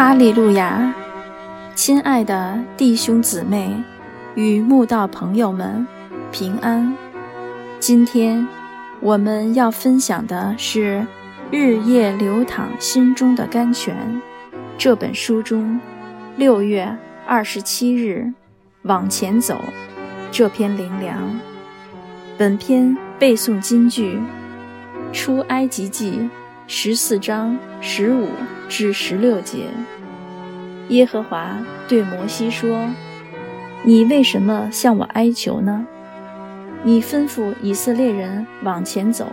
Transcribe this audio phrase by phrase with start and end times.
[0.00, 0.94] 哈利路亚！
[1.74, 3.70] 亲爱的弟兄姊妹
[4.34, 5.86] 与慕道朋友们，
[6.32, 6.96] 平安！
[7.78, 8.48] 今天
[9.00, 11.06] 我们要分享的是
[11.54, 13.94] 《日夜流淌心中的甘泉》
[14.78, 15.78] 这本书中
[16.34, 16.96] 六月
[17.26, 18.32] 二十七日
[18.84, 19.60] 往前走
[20.32, 21.38] 这篇灵粮。
[22.38, 24.18] 本篇背诵金句：
[25.12, 26.30] 出埃及记。
[26.72, 28.28] 十四章十五
[28.70, 29.66] 至十六节，
[30.90, 32.88] 耶和华对摩西说
[33.82, 35.84] ：“你为什么向我哀求呢？
[36.84, 39.26] 你吩咐以色列人往前走，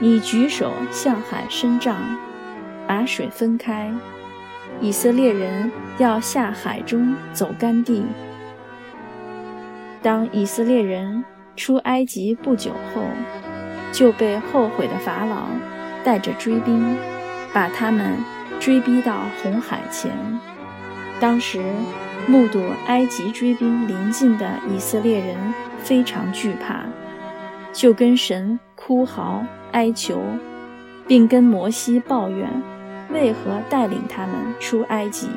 [0.00, 1.96] 你举手向海伸杖，
[2.84, 3.92] 把水分开，
[4.80, 8.04] 以色列人要下海中走干地。
[10.02, 13.04] 当以色列人出埃及不久后，
[13.92, 15.46] 就被后悔的法老。”
[16.04, 16.96] 带着追兵，
[17.52, 18.16] 把他们
[18.62, 20.12] 追逼到红海前。
[21.18, 21.60] 当时
[22.28, 25.36] 目睹埃及追兵临近的以色列人
[25.80, 26.84] 非常惧怕，
[27.72, 30.22] 就跟神哭嚎哀求，
[31.08, 32.48] 并跟摩西抱怨
[33.10, 35.28] 为何带领他们出埃及。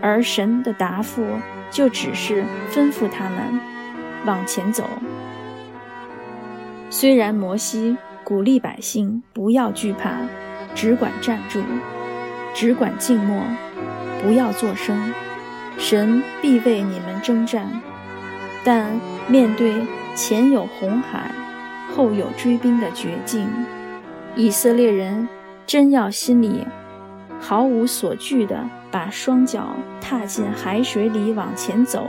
[0.00, 1.26] 而神的答复
[1.68, 3.60] 就只是吩咐他们
[4.24, 4.88] 往前走。
[6.90, 7.96] 虽然摩西。
[8.22, 10.12] 鼓励百姓不要惧怕，
[10.72, 11.60] 只管站住，
[12.54, 13.42] 只管静默，
[14.22, 15.12] 不要作声。
[15.78, 17.80] 神必为你们征战。
[18.62, 18.90] 但
[19.26, 21.30] 面对前有红海，
[21.96, 23.48] 后有追兵的绝境，
[24.36, 25.26] 以色列人
[25.66, 26.66] 真要心里
[27.40, 32.06] 毫无所惧的把双脚踏进海水里往前走，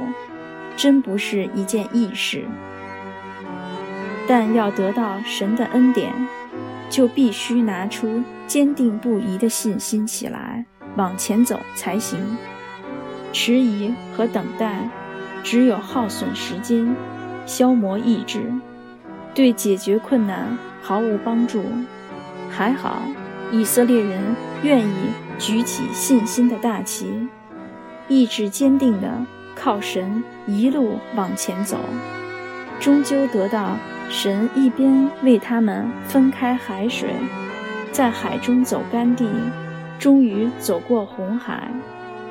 [0.75, 2.43] 真不是一件易事。
[4.27, 6.11] 但要得到神的恩典，
[6.91, 10.65] 就必须拿出坚定不移的信心起来，
[10.97, 12.19] 往前走才行。
[13.31, 14.89] 迟疑和等待，
[15.41, 16.93] 只有耗损时间，
[17.45, 18.51] 消磨意志，
[19.33, 21.63] 对解决困难毫无帮助。
[22.49, 23.01] 还好，
[23.51, 24.93] 以色列人愿意
[25.39, 27.29] 举起信心的大旗，
[28.09, 29.25] 意志坚定地
[29.55, 31.77] 靠神一路往前走，
[32.81, 33.77] 终究得到。
[34.13, 37.15] 神一边为他们分开海水，
[37.93, 39.25] 在海中走干地，
[39.97, 41.71] 终于走过红海，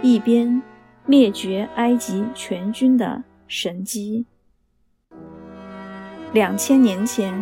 [0.02, 0.60] 一边
[1.06, 4.26] 灭绝埃及全军的神迹。
[6.34, 7.34] 两千年前，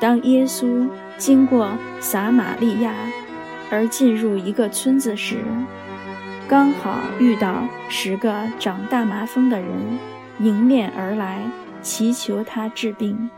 [0.00, 1.70] 当耶稣经过
[2.00, 2.92] 撒玛利亚
[3.70, 5.36] 而进入一个村子时，
[6.48, 9.70] 刚好遇到十个长大麻风的人
[10.40, 11.40] 迎面而来，
[11.80, 13.30] 祈求他治病。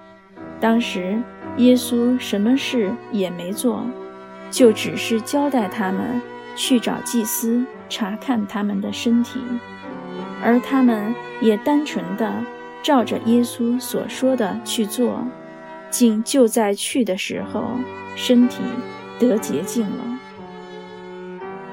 [0.62, 1.20] 当时，
[1.56, 3.84] 耶稣什么事也没做，
[4.48, 6.22] 就只是交代他们
[6.54, 9.40] 去找祭司查看他们的身体，
[10.40, 12.32] 而他们也单纯的
[12.80, 15.26] 照着耶稣所说的去做，
[15.90, 17.72] 竟就在去的时候，
[18.14, 18.62] 身体
[19.18, 20.20] 得洁净了。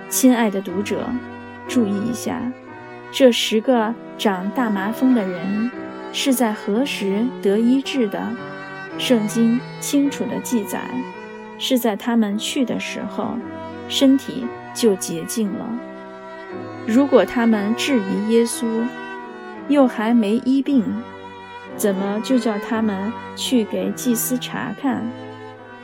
[0.09, 1.07] 亲爱的读者，
[1.67, 2.41] 注意一下，
[3.11, 5.69] 这十个长大麻风的人
[6.11, 8.19] 是在何时得医治的？
[8.99, 10.81] 圣经清楚地记载，
[11.57, 13.37] 是在他们去的时候，
[13.87, 15.65] 身体就洁净了。
[16.85, 18.65] 如果他们质疑耶稣，
[19.69, 20.83] 又还没医病，
[21.77, 25.01] 怎么就叫他们去给祭司查看，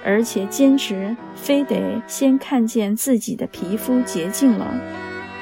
[0.04, 4.68] 而且坚持非得先看见自己的皮肤洁净了，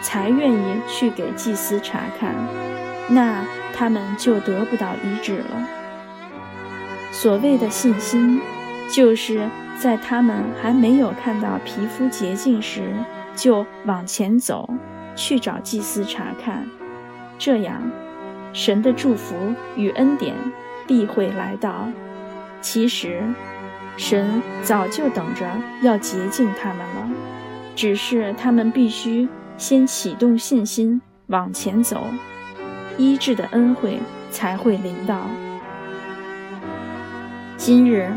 [0.02, 2.36] 才愿意去给祭司查看？
[3.10, 5.68] 那他们就得不到医治了。
[7.14, 8.42] 所谓的信心，
[8.90, 9.48] 就是
[9.78, 12.92] 在他们还没有看到皮肤洁净时，
[13.36, 14.68] 就往前走，
[15.16, 16.68] 去找祭司查看。
[17.38, 17.80] 这样，
[18.52, 19.36] 神的祝福
[19.76, 20.34] 与恩典
[20.88, 21.88] 必会来到。
[22.62, 23.22] 其实，
[23.96, 25.48] 神早就等着
[25.84, 27.10] 要洁净他们了，
[27.76, 32.08] 只是他们必须先启动信心往前走，
[32.98, 34.00] 医治的恩惠
[34.32, 35.28] 才会临到。
[37.66, 38.12] 今日，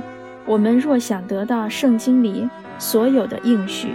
[0.44, 2.48] 我们若想得到圣经里
[2.80, 3.90] 所有的应许，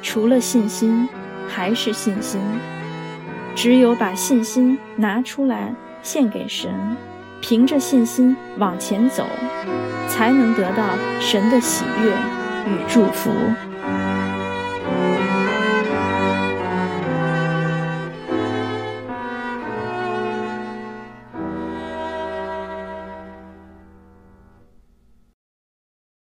[0.00, 1.06] 除了信心，
[1.46, 2.40] 还是信心。
[3.54, 6.72] 只有把信心拿出来献给神，
[7.42, 9.26] 凭着信心往前走，
[10.08, 10.82] 才能得到
[11.20, 12.10] 神的喜悦
[12.72, 13.30] 与祝福。